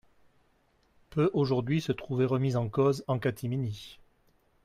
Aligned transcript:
peut 1.11 1.29
aujourd’hui 1.31 1.79
se 1.79 1.91
trouver 1.91 2.25
remise 2.25 2.55
en 2.57 2.67
cause 2.69 3.03
en 3.05 3.19
catimini. 3.19 3.99